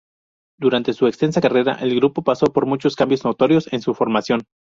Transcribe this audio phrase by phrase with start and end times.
[0.59, 4.41] Durante su extensa carrera, el grupo pasó por muchos cambios notorios en su formación.